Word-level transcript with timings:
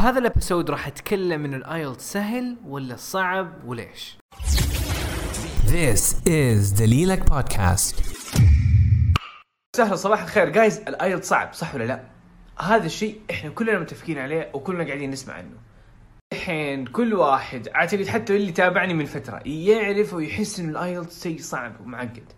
في 0.00 0.06
هذا 0.06 0.18
ال 0.18 0.24
episode 0.24 0.70
راح 0.70 0.86
أتكلم 0.86 1.40
من 1.40 1.54
ال 1.54 1.64
IELTS 1.64 2.12
سهل 2.12 2.56
ولا 2.66 2.96
صعب 2.96 3.64
وليش؟ 3.64 4.18
This 5.66 6.14
is 6.26 6.78
دليلك 6.78 7.30
بودكاست 7.30 8.00
سهل 9.76 9.98
صباح 9.98 10.22
الخير. 10.22 10.48
guys 10.48 10.78
ال 10.78 10.86
IELTS 10.86 11.28
صعب 11.28 11.52
صح 11.52 11.74
ولا 11.74 11.84
لا؟ 11.84 12.04
هذا 12.60 12.86
الشيء 12.86 13.20
إحنا 13.30 13.50
كلنا 13.50 13.78
متفقين 13.78 14.18
عليه 14.18 14.50
وكلنا 14.54 14.84
قاعدين 14.84 15.10
نسمع 15.10 15.34
عنه. 15.34 15.56
الحين 16.34 16.86
كل 16.86 17.14
واحد 17.14 17.68
أعتقد 17.68 18.06
حتى 18.06 18.36
اللي 18.36 18.52
تابعني 18.52 18.94
من 18.94 19.04
فترة 19.04 19.40
يعرف 19.46 20.14
ويحس 20.14 20.60
إن 20.60 20.68
ال 20.68 20.77
IELTS 20.77 21.22
شيء 21.22 21.40
صعب 21.40 21.80
ومعقد. 21.80 22.32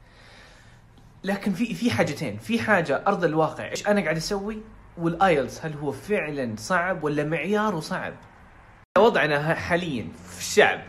لكن 1.25 1.53
في 1.53 1.75
في 1.75 1.91
حاجتين 1.91 2.39
في 2.39 2.61
حاجة 2.61 3.05
أرض 3.07 3.25
الواقع 3.25 3.71
إيش 3.71 3.87
أنا 3.87 4.01
قاعد 4.01 4.17
أسوي؟ 4.17 4.63
وال 4.99 5.17
IELTS 5.17 5.65
هل 5.65 5.75
هو 5.75 5.93
فعلا 5.93 6.55
صعب 6.59 7.05
ولا 7.05 7.25
معياره 7.25 7.81
صعب 7.81 8.13
وضعنا 8.99 9.55
حاليا 9.55 10.09
في 10.29 10.39
الشعب 10.39 10.81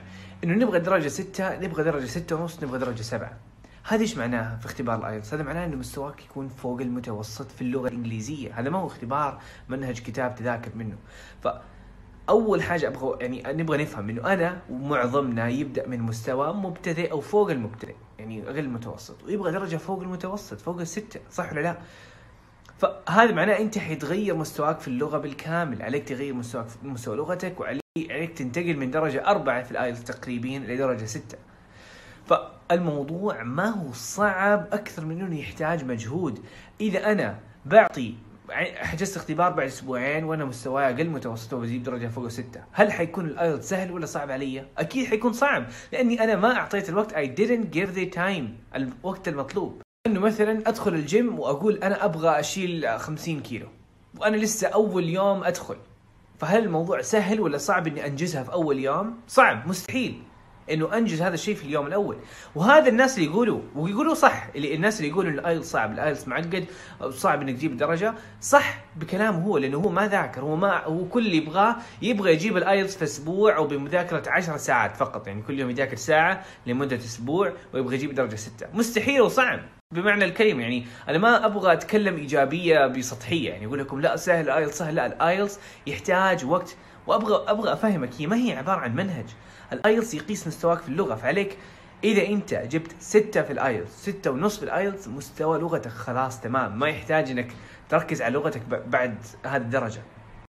إنه 0.44 0.54
نبغى 0.54 0.80
درجة 0.80 1.08
ستة 1.08 1.60
نبغى 1.60 1.84
درجة 1.84 2.06
ستة 2.06 2.36
ونص 2.36 2.64
نبغى 2.64 2.80
درجة 2.80 3.02
سبعة 3.02 3.38
هذا 3.86 4.02
إيش 4.02 4.18
معناها 4.18 4.58
في 4.58 4.66
اختبار 4.66 5.00
ال 5.00 5.04
IELTS؟ 5.04 5.34
هذا 5.34 5.44
معناه 5.44 5.66
إنه 5.66 5.76
مستواك 5.76 6.24
يكون 6.24 6.48
فوق 6.48 6.82
المتوسط 6.82 7.52
في 7.52 7.62
اللغة 7.62 7.88
الإنجليزية، 7.88 8.60
هذا 8.60 8.70
ما 8.70 8.80
هو 8.80 8.88
اختبار 8.88 9.42
منهج 9.70 10.00
كتاب 10.00 10.36
تذاكر 10.36 10.72
منه. 10.76 10.96
ف 11.44 11.48
اول 12.30 12.62
حاجة 12.62 12.88
أبغى 12.88 13.18
يعني 13.22 13.44
نبغى 13.64 13.84
نفهم 13.84 14.10
إنه 14.10 14.34
أنا 14.34 14.62
ومعظمنا 14.70 15.48
يبدأ 15.48 15.88
من 15.88 16.02
مستوى 16.02 16.54
مبتدئ 16.54 17.12
أو 17.12 17.22
فوق 17.22 17.52
المبتدئ، 17.52 17.96
يعني 18.20 18.44
أقل 18.44 18.60
المتوسط، 18.60 19.24
ويبغى 19.24 19.52
درجة 19.52 19.78
فوق 19.78 20.02
المتوسط، 20.02 20.62
فوق 20.62 20.80
الستة، 20.80 21.20
صح 21.32 21.52
ولا 21.52 21.62
لا؟ 21.62 21.78
فهذا 22.84 23.32
معناه 23.32 23.60
أنت 23.60 23.78
حيتغير 23.78 24.36
مستواك 24.36 24.80
في 24.80 24.88
اللغة 24.88 25.18
بالكامل، 25.18 25.82
عليك 25.82 26.08
تغير 26.08 26.34
مستواك 26.34 26.68
في 26.68 26.88
مستوى 26.88 27.18
لغتك 27.18 27.60
وعليك 27.60 27.82
عليك 28.10 28.38
تنتقل 28.38 28.78
من 28.78 28.92
درجة 28.92 29.28
أربعة 29.28 29.64
في 29.64 29.72
ال 29.72 29.77
IELTS 29.77 30.04
تقريبا 30.04 30.48
لدرجه 30.48 31.06
ستة. 31.06 31.38
فالموضوع 32.26 33.44
ما 33.44 33.66
هو 33.66 33.92
صعب 33.94 34.68
أكثر 34.72 35.06
من 35.06 35.22
إنه 35.22 35.40
يحتاج 35.40 35.86
مجهود. 35.86 36.46
إذا 36.82 37.12
أنا 37.12 37.40
بعطي 37.66 38.16
حجزت 38.76 39.18
اختبار 39.18 39.52
بعد 39.52 39.68
أسبوعين 39.68 40.24
وأنا 40.24 40.46
مستواي 40.46 40.86
أقل 40.86 41.10
متوسط 41.10 41.54
وبجيب 41.54 41.84
درجة 41.84 42.08
فوق 42.08 42.28
ستة 42.28 42.64
هل 42.72 42.92
حيكون 42.92 43.26
ال 43.26 43.33
IELTS 43.33 43.70
سهل 43.70 43.92
ولا 43.92 44.06
صعب 44.06 44.32
علي؟ 44.32 44.66
أكيد 44.78 45.08
حيكون 45.08 45.34
صعب 45.34 45.66
لأني 45.92 46.24
أنا 46.24 46.36
ما 46.36 46.56
أعطيت 46.56 46.90
الوقت. 46.90 47.14
I 47.14 47.28
didn't 47.40 47.76
give 47.76 47.96
the 47.98 48.18
time 48.18 48.76
الوقت 48.76 49.28
المطلوب. 49.28 49.82
إنه 50.08 50.20
مثلا 50.20 50.70
أدخل 50.70 50.94
الجيم 50.94 51.40
وأقول 51.40 51.76
أنا 51.76 52.06
أبغى 52.06 52.40
أشيل 52.40 53.00
50 53.00 53.40
كيلو 53.40 53.68
وأنا 54.20 54.38
لسه 54.38 54.68
أول 54.68 55.10
يوم 55.10 55.44
أدخل. 55.44 55.76
فهل 56.40 56.64
الموضوع 56.64 57.02
سهل 57.02 57.42
ولا 57.42 57.58
صعب 57.58 57.88
إني 57.88 58.06
أنجزها 58.06 58.44
في 58.44 58.52
أول 58.54 58.80
يوم؟ 58.80 59.18
صعب 59.28 59.68
مستحيل. 59.68 60.24
إنه 60.72 60.98
أنجز 60.98 61.22
هذا 61.22 61.34
الشيء 61.34 61.56
في 61.56 61.64
اليوم 61.66 61.88
الأول. 61.88 62.18
وهذا 62.56 62.90
الناس 62.90 63.18
اللي 63.18 63.30
يقولوا 63.30 63.62
ويقولوا 63.76 64.14
صح 64.14 64.48
اللي 64.56 64.76
الناس 64.76 64.98
اللي 64.98 65.12
يقولوا 65.12 65.32
ال 65.32 65.38
IELTS 65.38 65.72
صعب 65.72 65.92
ال 65.92 65.98
IELTS 65.98 66.28
معقد 66.28 66.66
صعب 67.10 67.42
إنك 67.42 67.56
تجيب 67.56 67.78
درجه 67.78 68.14
صح 68.42 68.84
بكلامه 68.96 69.46
هو 69.46 69.58
لأنه 69.58 69.78
هو 69.78 69.90
ما 69.90 70.08
ذاكر 70.08 70.42
هو 70.42 70.56
ما 70.56 70.84
هو 70.84 71.06
كل 71.06 71.26
اللي 71.26 71.38
يبغاه 71.38 71.76
يبغى 72.02 72.34
يجيب 72.34 72.58
ال 72.58 72.64
IELTS 72.64 72.98
في 72.98 73.04
أسبوع 73.04 73.56
أو 73.56 73.68
بمذاكره 73.68 74.24
10 74.28 74.58
ساعات 74.58 74.98
فقط 74.98 75.28
يعني 75.28 75.42
كل 75.42 75.60
يوم 75.60 75.70
يذاكر 75.70 75.96
ساعة 75.96 76.44
لمدة 76.68 76.96
أسبوع 76.96 77.54
ويبغى 77.74 77.96
يجيب 77.96 78.16
درجة 78.16 78.36
6 78.36 78.68
مستحيل 78.74 79.22
وصعب 79.22 79.60
بمعنى 79.92 80.26
الكلمة 80.26 80.62
يعني 80.62 80.86
أنا 81.10 81.18
ما 81.18 81.46
أبغى 81.46 81.74
أتكلم 81.74 82.16
إيجابية 82.16 82.88
بسطحية 82.88 83.50
يعني 83.50 83.66
أقول 83.66 83.80
لكم 83.80 84.02
لا 84.02 84.16
سهل 84.16 84.46
ال 84.46 84.51
IELTS 84.51 84.78
سهل 84.78 84.96
لا 84.96 85.06
ال 85.06 85.15
IELTS 85.15 85.60
يحتاج 85.88 86.46
وقت 86.46 86.76
وأبغى 87.08 87.52
أبغى 87.52 87.74
أفهمك 87.74 88.10
هي 88.18 88.28
ما 88.28 88.36
هي 88.36 88.58
عبارة 88.58 88.80
عن 88.80 88.96
منهج. 88.96 89.26
ال 89.74 89.80
IELTS 89.80 90.14
يقيس 90.14 90.48
مستواك 90.48 90.80
في 90.80 90.90
اللغة 90.90 91.16
فعليك 91.16 91.58
إذا 92.04 92.28
أنت 92.28 92.54
جبت 92.54 92.96
ستة 93.00 93.42
في 93.42 93.54
ال 93.54 93.63
IELTS 93.63 94.10
ستة 94.10 94.32
ونص 94.32 94.58
في 94.58 94.64
ال 94.64 94.71
IELTS 94.71 95.08
مستوى 95.08 95.60
لغتك 95.60 95.92
خلاص 95.92 96.42
تمام. 96.42 96.80
ما 96.80 96.88
يحتاج 96.88 97.32
إنك 97.32 97.54
تركز 97.90 98.22
على 98.22 98.34
لغتك 98.34 98.62
بعد 98.88 99.18
هذه 99.46 99.62
الدرجة. 99.62 100.02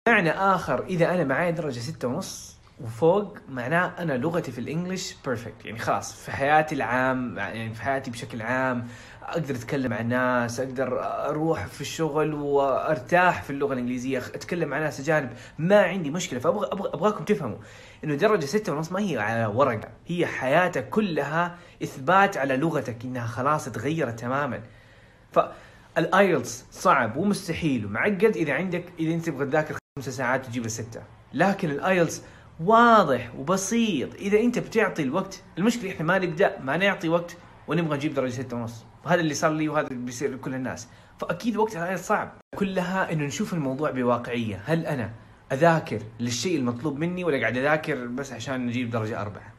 معنى 0.08 0.32
آخر 0.32 0.84
إذا 0.84 1.14
أنا 1.14 1.24
معي 1.24 1.52
درجة 1.52 1.80
ستة 1.80 2.08
ونص 2.08 2.61
وفوق 2.84 3.38
معناه 3.50 3.94
أنا 4.00 4.14
لغتي 4.14 4.52
في 4.52 4.60
ال 4.60 4.67
English 4.67 5.16
perfect 5.26 5.66
يعني 5.66 5.80
خلاص 5.80 6.14
في 6.14 6.32
حياتي 6.32 6.76
العام 6.76 7.38
يعني 7.38 7.74
في 7.74 7.82
حياتي 7.82 8.12
بشكل 8.12 8.42
عام 8.42 8.88
أقدر 9.24 9.56
أتكلم 9.56 9.92
مع 9.92 10.00
الناس 10.00 10.60
أقدر 10.60 11.00
أروح 11.02 11.66
في 11.66 11.82
الشغل 11.82 12.34
وأرتاح 12.34 13.44
في 13.44 13.50
اللغة 13.50 13.74
الإنجليزية 13.74 14.18
أتكلم 14.18 14.70
مع 14.70 14.80
ناس 14.80 15.00
أجانب 15.00 15.30
ما 15.58 15.82
عندي 15.82 16.12
مشكلة. 16.12 16.40
فابغى 16.40 16.68
أبغى 16.72 16.90
أبغاكم 16.94 17.24
تفهموا 17.24 17.58
إنه 18.04 18.16
درجة 18.16 18.46
ستة 18.46 18.74
ونص 18.74 18.92
ما 18.92 19.00
هي 19.00 19.18
على 19.18 19.46
ورقة 19.46 19.90
هي 20.08 20.26
حياتك 20.26 20.90
كلها 20.90 21.56
إثبات 21.84 22.38
على 22.38 22.58
لغتك 22.58 23.04
إنها 23.04 23.28
خلاص 23.28 23.66
تغيرت 23.66 24.20
تماما. 24.20 24.62
فال 25.32 25.70
IELTS 25.70 26.66
صعب 26.72 27.18
ومستحيل 27.18 27.86
ومعقد 27.86 28.34
إذا 28.36 28.54
عندك 28.54 28.86
إذا 29.00 29.14
أنت 29.14 29.26
تبغى 29.26 29.46
تذاكر 29.46 29.78
خمسة 29.98 30.12
ساعات 30.12 30.46
وتجيب 30.46 30.66
الستة 30.66 31.02
لكن 31.34 31.70
ال 31.70 31.78
IELTS 31.78 32.22
واضح 32.64 33.36
وبسيط. 33.38 34.16
إذا 34.16 34.40
أنت 34.40 34.60
بتعطي 34.60 35.04
الوقت 35.04 35.42
المشكلة 35.58 35.92
إحنا 35.92 36.06
ما 36.06 36.20
نبدا 36.20 36.60
ما 36.60 36.78
نعطي 36.78 37.10
وقت 37.10 37.38
ونبغى 37.68 37.98
نجيب 37.98 38.14
درجة 38.14 38.32
ستة 38.32 38.58
ونص. 38.58 38.86
وهذا 39.06 39.22
اللي 39.22 39.34
صار 39.34 39.52
لي 39.52 39.70
وهذا 39.70 39.88
اللي 39.88 40.06
بيصير 40.06 40.34
لكل 40.34 40.56
الناس. 40.56 40.88
فأكيد 41.20 41.58
وقت 41.58 41.76
الايلتس 41.76 42.08
صعب. 42.08 42.32
كلها 42.56 43.12
إنه 43.12 43.24
نشوف 43.24 43.54
الموضوع 43.54 43.92
بواقعية. 43.92 44.62
هل 44.66 44.86
أنا 44.86 45.12
أذاكر 45.52 46.00
للشيء 46.20 46.58
المطلوب 46.58 47.00
مني 47.00 47.24
ولا 47.24 47.40
قاعد 47.40 47.58
أذاكر 47.58 48.08
بس 48.08 48.34
عشان 48.34 48.66
نجيب 48.66 48.90
درجة 48.90 49.22
أربعة؟ 49.22 49.54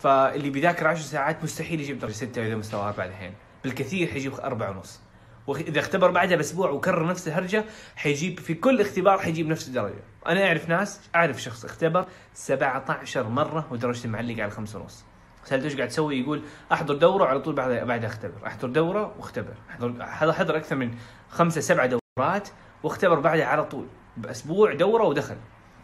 فاللي 0.00 0.50
بيذاكر 0.50 0.86
عشر 0.86 1.02
ساعات 1.02 1.44
مستحيل 1.44 1.80
يجيب 1.80 1.98
درجة 1.98 2.12
ستة 2.12 2.46
اذا 2.46 2.56
مستوى 2.56 2.80
أربعة 2.80 3.06
الحين. 3.06 3.32
بالكثير 3.64 4.08
حيجيب 4.08 4.34
أربعة 4.34 4.70
ونص. 4.70 5.00
واذا 5.46 5.80
اختبر 5.80 6.10
بعدها 6.10 6.36
بأسبوع 6.36 6.70
وكرر 6.70 7.06
نفس 7.06 7.28
الهرجة 7.28 7.64
حيجيب 7.96 8.40
في 8.40 8.54
كل 8.54 8.80
اختبار 8.80 9.18
حيجيب 9.18 9.48
نفس 9.48 9.68
الدرجة. 9.68 10.04
أنا 10.26 10.46
أعرف 10.46 10.68
ناس 10.68 11.00
أعرف 11.14 11.42
شخص 11.42 11.64
اختبر 11.64 12.06
17 12.34 13.28
مرة 13.28 13.66
ودرجته 13.70 14.08
معلقة 14.08 14.42
على 14.42 14.50
خمسة 14.50 14.80
ونص. 14.80 15.04
سألته 15.44 15.64
إيش 15.64 15.76
قاعد 15.76 15.88
تسوي؟ 15.88 16.20
يقول 16.20 16.42
أحضر 16.72 16.94
دورة 16.94 17.22
وعلى 17.22 17.40
طول 17.40 17.54
بعدها 17.54 17.84
بعدها 17.84 18.08
اختبر. 18.08 18.46
أحضر 18.46 18.68
دورة 18.68 19.14
واختبر. 19.18 19.54
أحضر 19.70 20.32
حضر 20.32 20.56
أكثر 20.56 20.76
من 20.76 20.94
خمسة 21.28 21.60
سبعة 21.60 21.98
دورات 22.18 22.48
واختبر 22.82 23.20
بعدها 23.20 23.46
على 23.46 23.64
طول. 23.64 23.86
بأسبوع 24.16 24.74
دورة 24.74 25.04
ودخل. 25.04 25.36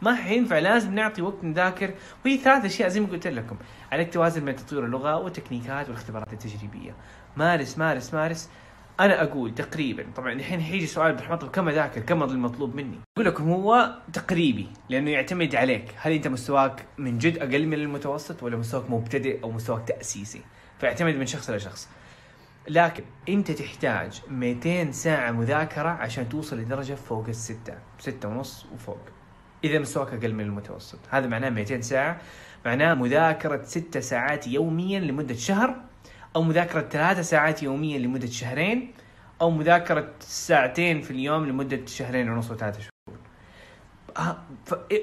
ما 0.03 0.15
حينفع 0.15 0.59
لازم 0.59 0.95
نعطي 0.95 1.23
وقت 1.23 1.45
نذاكر. 1.45 1.95
وهي 2.25 2.39
ثلاث 2.39 2.65
أشياء 2.65 2.89
زي 2.89 3.01
ما 3.01 3.07
قلت 3.07 3.27
لكم. 3.27 3.57
عليك 3.93 4.13
توازن 4.13 4.45
بين 4.45 4.57
تطوير 4.57 4.85
اللغة 4.85 5.17
والتكنيكات 5.17 5.89
والاختبارات 5.89 6.33
التجريبية. 6.33 6.95
مارس 7.37 7.79
مارس 7.79 8.15
مارس. 8.15 8.51
أنا 9.01 9.23
أقول 9.23 9.55
تقريبا 9.55 10.07
طبعا 10.17 10.33
الحين 10.33 10.61
حيجي 10.61 10.87
سؤال 10.87 11.07
عبد 11.07 11.21
الرحمن 11.21 11.51
كم 11.51 11.69
أذاكر؟ 11.69 12.01
كم 12.01 12.23
المطلوب 12.23 12.75
مني؟ 12.75 12.99
أقول 13.17 13.27
لكم 13.27 13.51
هو 13.51 13.95
تقريبي 14.13 14.69
لأنه 14.89 15.11
يعتمد 15.11 15.55
عليك 15.55 15.85
هل 15.97 16.13
أنت 16.13 16.29
مستواك 16.29 16.85
من 16.99 17.19
جد 17.19 17.39
أقل 17.39 17.67
من 17.67 17.75
المتوسط 17.75 18.43
ولا 18.43 18.57
مستواك 18.57 18.91
مبتدئ 18.91 19.43
أو 19.43 19.51
مستواك 19.51 19.89
تأسيسي؟ 19.89 20.41
فيعتمد 20.79 21.15
من 21.15 21.27
شخص 21.27 21.51
لشخص 21.51 21.89
لكن 22.69 23.05
أنت 23.29 23.51
تحتاج 23.51 24.21
200 24.29 24.91
ساعة 24.91 25.31
مذاكرة 25.31 25.89
عشان 25.89 26.29
توصل 26.29 26.59
لدرجة 26.59 26.95
فوق 26.95 27.29
الستة 27.29 27.75
ستة 27.99 28.29
ونص 28.29 28.67
وفوق 28.75 29.01
إذا 29.65 29.79
مستواك 29.79 30.15
أقل 30.15 30.35
من 30.35 30.45
المتوسط. 30.45 30.99
هذا 31.11 31.27
معناه 31.27 31.51
200 31.51 31.81
ساعة 31.81 32.21
معناه 32.67 32.95
مذاكرة 32.95 33.63
ستة 33.63 34.01
ساعات 34.01 34.47
يوميا 34.47 35.01
لمدة 35.01 35.35
شهر 35.35 35.90
أو 36.37 36.43
مذاكرة 36.43 36.81
ثلاثة 36.81 37.23
ساعات 37.23 37.63
يوميا 37.63 37.99
لمدة 37.99 38.27
شهرين 38.27 38.93
أو 39.41 39.51
مذاكرة 39.51 40.09
ساعتين 40.21 41.03
في 41.03 41.11
اليوم 41.11 41.47
لمدة 41.47 41.87
شهرين 41.87 42.31
ونص 42.31 42.51
وثلاثة 42.51 42.79
شهور. 42.81 43.19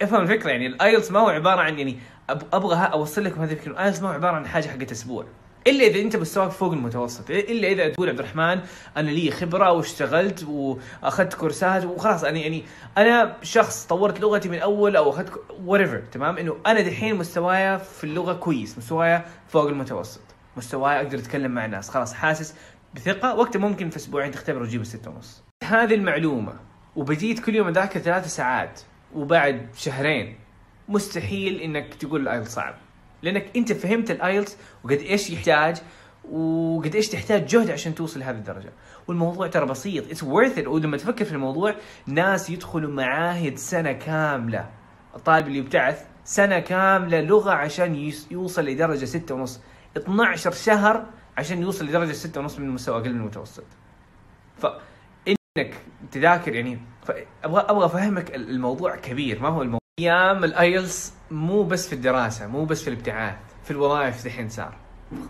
افهم 0.02 0.22
الفكرة 0.22 0.50
يعني. 0.50 0.68
الآيلتس 0.68 1.12
ما 1.12 1.20
هو 1.20 1.30
عبارة 1.30 1.62
عن 1.62 1.80
يعني 1.80 2.00
أبغى 2.30 2.90
أوصل 2.94 3.24
لكم 3.24 3.42
هذه 3.42 3.52
الفكرة 3.52 3.72
ال 3.72 3.77
IELTS 3.77 4.02
ما 4.02 4.10
هو 4.10 4.14
عبارة 4.14 4.36
عن 4.36 4.48
حاجة 4.48 4.68
حقت 4.68 4.92
أسبوع. 4.92 5.26
إلا 5.68 5.84
إذا 5.84 6.02
أنت 6.02 6.16
مستواك 6.16 6.52
فوق 6.52 6.74
المتوسط. 6.74 7.30
إلا 7.30 7.68
إذا 7.68 7.90
تقول 7.90 8.10
عبد 8.10 8.20
الرحمن 8.20 8.62
أنا 8.98 9.10
لي 9.10 9.32
خبرة 9.32 9.72
واشتغلت 9.72 10.44
وأخذت 10.44 11.34
كورسات 11.34 11.86
وخلاص. 11.86 12.24
أنا 12.24 12.38
يعني 12.38 12.64
أنا 12.98 13.38
شخص 13.42 13.86
طورت 13.86 14.20
لغتي 14.20 14.50
من 14.50 14.60
أول 14.60 14.96
أو 14.96 15.10
أخذت 15.10 15.42
وريفر 15.66 16.02
تمام؟ 16.12 16.38
إنه 16.38 16.58
أنا 16.68 16.82
دحين 16.82 17.16
مستوايا 17.16 17.78
في 17.78 18.04
اللغة 18.04 18.34
كويس 18.34 18.78
مستوايا 18.78 19.26
فوق 19.48 19.68
المتوسط. 19.68 20.27
مستواي 20.58 20.98
أقدر 20.98 21.18
أتكلم 21.18 21.52
مع 21.52 21.66
الناس 21.66 21.90
خلاص 21.90 22.14
حاسس 22.14 22.56
بثقة. 22.96 23.36
وقتها 23.36 23.60
ممكن 23.60 23.90
في 23.90 23.98
أسبوعين 23.98 24.32
تختبر 24.32 24.62
وتجيب 24.62 24.82
الستة 24.82 25.12
ونص. 25.12 25.44
هذه 25.64 25.94
المعلومة 25.94 26.54
وبديت 26.96 27.40
كل 27.40 27.56
يوم 27.56 27.68
أذاكر 27.68 28.00
ثلاث 28.00 28.28
ساعات 28.28 28.82
وبعد 29.16 29.68
شهرين 29.76 30.36
مستحيل 30.90 31.62
إنك 31.62 31.94
تقول 31.94 32.22
ال 32.22 32.26
IELTS 32.26 32.48
صعب. 32.48 32.76
لأنك 33.22 33.46
أنت 33.56 33.74
فهمت 33.74 34.12
ال 34.12 34.20
IELTS 34.20 34.58
وقد 34.84 34.98
إيش 34.98 35.30
يحتاج 35.30 35.78
وقد 36.32 36.96
إيش 36.96 37.10
تحتاج 37.10 37.46
جهد 37.46 37.72
عشان 37.72 37.96
توصل 37.96 38.20
لهذه 38.20 38.36
الدرجة. 38.36 38.70
والموضوع 39.08 39.48
ترى 39.48 39.66
بسيط. 39.66 40.08
اتس 40.08 40.24
worth 40.24 40.58
it. 40.64 40.68
ولما 40.68 40.98
تفكر 40.98 41.26
في 41.26 41.32
الموضوع 41.32 41.76
ناس 42.08 42.50
يدخلوا 42.50 42.92
معاهد 42.92 43.58
سنة 43.58 43.92
كاملة. 43.92 44.70
الطالب 45.16 45.48
اللي 45.48 45.58
يبتعث 45.58 46.06
سنة 46.26 46.60
كاملة 46.60 47.22
لغة 47.22 47.52
عشان 47.52 48.12
يوصل 48.32 48.66
لدرجة 48.66 49.06
ستة 49.06 49.36
ونص. 49.36 49.62
12 49.98 50.52
شهر 50.52 51.06
عشان 51.38 51.62
يوصل 51.62 51.86
لدرجة 51.86 52.12
ستة 52.12 52.42
ونص 52.42 52.60
من 52.60 52.66
المستوى 52.66 52.98
أقل 52.98 53.14
من 53.14 53.20
المتوسط. 53.20 53.64
فإنك 54.58 55.76
تذاكر 56.12 56.56
يعني 56.56 56.80
أبغى 57.44 57.62
أبغى 57.62 57.86
أفهمك 57.86 58.36
الموضوع 58.36 58.96
كبير. 58.96 59.42
ما 59.42 59.50
هو 59.50 59.62
الموضوع؟ 59.62 59.80
أيام 60.00 60.44
ال 60.44 60.56
IELTS 60.56 61.14
مو 61.32 61.64
بس 61.64 61.88
في 61.88 61.94
الدراسة 61.94 62.48
مو 62.48 62.66
بس 62.66 62.82
في 62.82 62.90
الابتعاث 62.90 63.36
في 63.64 63.72
الوظائف 63.72 64.26
دحين 64.26 64.50
صار. 64.50 64.76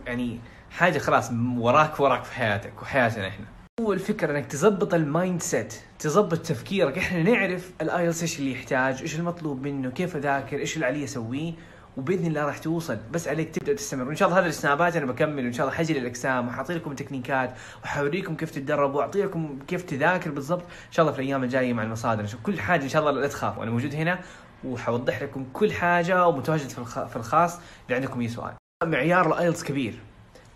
يعني 0.05 0.39
حاجة 0.71 0.99
خلاص 0.99 1.31
وراك 1.57 1.99
وراك 1.99 2.23
في 2.23 2.33
حياتك 2.33 2.81
وحياتنا 2.81 3.27
إحنا 3.27 3.45
هو 3.81 3.93
الفكرة 3.93 4.31
إنك 4.31 4.45
تظبط 4.45 4.93
ال 4.93 5.41
mindset 5.41 5.73
تظبط 5.99 6.37
تفكيرك. 6.37 6.97
إحنا 6.97 7.23
نعرف 7.23 7.71
ال 7.81 7.88
IELTS 7.88 8.21
إيش 8.21 8.39
اللي 8.39 8.51
يحتاج 8.51 9.01
إيش 9.01 9.15
المطلوب 9.19 9.61
منه 9.61 9.89
كيف 9.89 10.15
أذاكر 10.15 10.59
إيش 10.59 10.75
اللي 10.75 10.85
علي 10.85 11.03
أسويه. 11.03 11.53
وبإذن 11.97 12.25
الله 12.25 12.45
راح 12.45 12.57
توصل. 12.57 12.97
بس 13.11 13.27
عليك 13.27 13.55
تبدأ 13.55 13.73
تستمر. 13.73 14.07
وإن 14.07 14.15
شاء 14.15 14.27
الله 14.29 14.39
هذا 14.39 14.47
السنابات 14.47 14.95
أنا 14.95 15.05
بكمل. 15.05 15.43
وإن 15.43 15.53
شاء 15.53 15.65
الله 15.67 15.77
حجي 15.77 15.93
للاقسام 15.93 16.47
وحاعطي 16.47 16.73
لكم 16.73 16.93
تكنيكات. 16.93 17.53
وحوريكم 17.83 18.35
كيف 18.35 18.51
تتدربوا 18.51 18.99
وأعطي 18.99 19.23
لكم 19.23 19.59
كيف 19.67 19.81
تذاكر 19.83 20.31
بالضبط. 20.31 20.61
إن 20.61 20.91
شاء 20.91 21.03
الله 21.03 21.15
في 21.15 21.21
الأيام 21.21 21.43
الجاية 21.43 21.73
مع 21.73 21.83
المصادر. 21.83 22.25
كل 22.43 22.59
حاجة 22.59 22.83
إن 22.83 22.89
شاء 22.89 23.01
الله 23.09 23.21
لا 23.21 23.27
تخافوا 23.27 23.63
أنا 23.63 23.71
موجود 23.71 23.95
هنا 23.95 24.19
وحوضح 24.63 25.21
لكم 25.23 25.45
كل 25.53 25.71
حاجة 25.73 26.27
ومتواجد 26.27 26.69
في 26.69 26.77
الخ- 26.79 27.05
في 27.07 27.15
الخاص 27.15 27.55
اللي 27.85 27.95
عندكم 27.95 28.21
أي 28.21 28.27
سؤال. 28.27 28.53
معيار 28.83 29.27
ال 29.33 29.38
IELTS 29.38 29.63
كبير. 29.63 29.99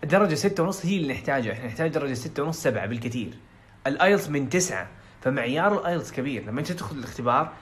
الدرجة 0.04 0.34
ستة 0.34 0.62
ونص 0.62 0.86
هي 0.86 0.96
اللي 0.96 1.12
نحتاجها. 1.12 1.52
إحنا 1.52 1.66
نحتاج 1.66 1.90
درجة 1.90 2.14
ستة 2.14 2.42
ونص 2.42 2.62
سبعة 2.62 2.86
بالكثير. 2.86 3.34
ال 3.86 3.93
IELTS 3.93 4.28
من 4.28 4.48
تسعة. 4.48 4.88
فمعيار 5.22 5.80
ال 5.80 5.85
IELTS 5.85 6.12
كبير. 6.12 6.44
لما 6.46 6.60
أنت 6.60 6.72
تدخل 6.72 6.96
الاختبار 6.96 7.52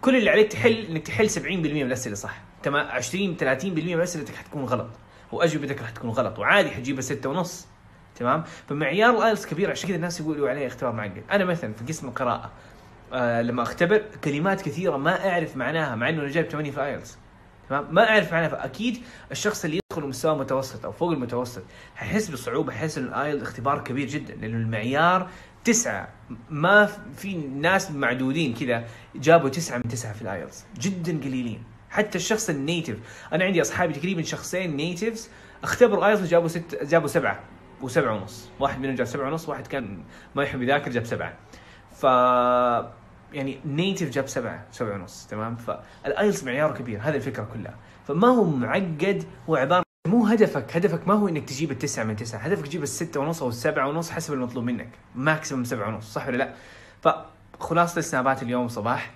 كل 0.00 0.16
اللي 0.16 0.30
عليك 0.30 0.52
تحل 0.52 0.72
إنك 0.72 1.06
تحل 1.06 1.30
70% 1.30 1.38
من 1.46 1.82
الاسئله 1.82 2.14
صح؟ 2.14 2.38
20 2.68 3.36
30% 3.36 3.94
من 3.94 4.00
اسئلتك 4.00 4.34
حتكون 4.34 4.64
غلط. 4.64 4.90
واجوبتك 5.32 5.80
راح 5.80 5.90
تكون 5.90 6.10
غلط. 6.10 6.38
وعادي 6.38 6.70
حتجيبها 6.70 7.00
ستة 7.02 7.28
ونص. 7.30 7.66
تمام؟ 8.14 8.44
فمعيار 8.68 9.18
ال 9.18 9.23
IELTS 9.23 9.46
كبير. 9.46 9.70
عشان 9.70 9.88
كذا 9.88 9.96
الناس 9.96 10.20
يقولوا 10.20 10.50
عليه 10.50 10.66
اختبار 10.66 10.92
معقد. 10.92 11.22
أنا 11.30 11.44
مثلا 11.44 11.72
في 11.72 11.84
قسم 11.84 12.08
القراءة 12.08 12.50
آه 13.12 13.42
لما 13.42 13.62
أختبر 13.62 14.02
كلمات 14.24 14.62
كثيرة 14.62 14.96
ما 14.96 15.30
أعرف 15.30 15.56
معناها 15.56 15.96
مع 15.96 16.08
إنه 16.08 16.20
أنا 16.22 16.28
جايب 16.28 16.46
8 16.46 16.70
في 16.70 16.76
ال 16.76 16.83
IELTS 16.83 17.18
تمام؟ 17.68 17.94
ما 17.94 18.10
أعرف 18.10 18.32
معناها. 18.32 18.48
فأكيد 18.48 19.02
الشخص 19.30 19.64
اللي 19.64 19.80
يدخل 19.92 20.08
مستوى 20.08 20.38
متوسط 20.38 20.84
أو 20.84 20.92
فوق 20.92 21.10
المتوسط 21.10 21.62
حيحس 21.96 22.28
بالصعوبه 22.28 22.72
حيحس 22.72 22.98
ان 22.98 23.04
ال 23.04 23.10
IELTS 23.10 23.42
اختبار 23.42 23.84
كبير 23.84 24.08
جدا 24.08 24.34
لأنه 24.34 24.56
المعيار 24.56 25.28
تسعة. 25.64 26.08
ما 26.50 26.86
في 27.16 27.34
ناس 27.34 27.90
معدودين 27.90 28.54
كذا 28.54 28.84
جابوا 29.14 29.48
تسعة 29.48 29.76
من 29.76 29.88
تسعة 29.88 30.12
في 30.12 30.22
ال 30.22 30.29
IELTS 30.29 30.64
جدا 30.78 31.18
قليلين. 31.20 31.62
حتى 31.92 32.18
الشخص 32.18 32.50
ال 32.50 32.57
native 32.57 32.96
أنا 33.32 33.44
عندي 33.44 33.62
أصحابي 33.62 33.92
تقريبا 33.92 34.22
شخصين 34.22 34.76
natives 34.76 35.28
اختبروا 35.62 36.06
IELTS 36.06 36.22
وجابوا 36.22 36.48
ست 36.48 36.78
جابوا 36.82 37.08
سبعة 37.08 37.40
وسبعة 37.82 38.14
ونص. 38.14 38.50
واحد 38.60 38.80
منهم 38.80 38.94
جاب 38.94 39.06
سبعة 39.06 39.28
ونص 39.28 39.48
واحد 39.48 39.66
كان 39.66 40.02
ما 40.34 40.42
يحب 40.42 40.62
يذاكر 40.62 40.90
جاب 40.90 41.04
سبعة. 41.04 41.34
ف 41.92 42.04
يعني 43.32 43.58
native 43.66 44.10
جاب 44.10 44.28
سبعة 44.28 44.66
سبعة 44.72 44.94
ونص 44.94 45.26
تمام؟ 45.26 45.56
فال 45.56 45.81
IELTS 45.81 46.44
معياره 46.44 46.72
كبير 46.72 47.00
هذه 47.02 47.16
الفكرة 47.16 47.48
كلها. 47.54 47.74
فما 48.08 48.28
هو 48.28 48.44
معقد 48.44 49.24
هو 49.48 49.56
عبارة 49.56 49.82
مو 50.06 50.26
هدفك 50.26 50.76
هدفك 50.76 51.08
ما 51.08 51.14
هو 51.14 51.28
إنك 51.28 51.48
تجيب 51.48 51.70
التسعة 51.70 52.04
من 52.04 52.16
تسعة. 52.16 52.38
هدفك 52.38 52.66
تجيب 52.66 52.82
الستة 52.82 53.20
ونص 53.20 53.42
أو 53.42 53.48
السبعة 53.48 53.88
ونص 53.88 54.10
حسب 54.10 54.34
المطلوب 54.34 54.64
منك. 54.64 54.88
maximum 55.14 55.64
سبعة 55.64 55.88
ونص 55.88 56.12
صح 56.12 56.28
ولا 56.28 56.36
لا؟ 56.36 56.54
فخلاصة 57.02 57.98
السنابات 57.98 58.42
اليوم 58.42 58.68
صباح. 58.68 59.10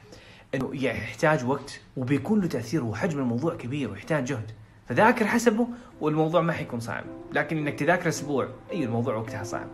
إنه 0.56 0.70
يحتاج 0.72 1.44
وقت 1.44 1.80
وبيكون 1.96 2.40
له 2.40 2.46
تأثير 2.46 2.84
وحجم 2.84 3.18
الموضوع 3.18 3.54
كبير 3.54 3.90
ويحتاج 3.90 4.24
جهد. 4.24 4.50
فذاكر 4.88 5.26
حسبه 5.26 5.66
والموضوع 6.00 6.40
ما 6.40 6.52
حيكون 6.52 6.80
صعب. 6.80 7.04
لكن 7.32 7.56
إنك 7.56 7.78
تذاكر 7.78 8.08
أسبوع 8.08 8.48
أي 8.72 8.84
الموضوع 8.84 9.16
وقتها 9.16 9.44
صعب. 9.44 9.68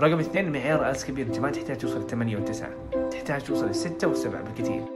رقم 0.00 0.18
اثنين 0.18 0.52
معيار 0.52 0.90
آلس 0.90 1.04
كبير 1.04 1.26
أنت 1.26 1.38
ما 1.38 1.50
تحتاج 1.50 1.78
توصل 1.78 2.00
الثمانية 2.00 2.36
والتسعة. 2.36 2.70
تحتاج 3.10 3.42
توصل 3.42 3.68
الستة 3.68 4.08
والسبعة 4.08 4.42
بالكثير. 4.42 4.95